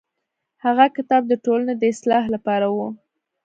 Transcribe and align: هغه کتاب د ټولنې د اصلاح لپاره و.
هغه 0.65 0.85
کتاب 0.95 1.23
د 1.27 1.33
ټولنې 1.45 1.73
د 1.77 1.83
اصلاح 1.93 2.23
لپاره 2.35 2.67
و. 2.75 2.77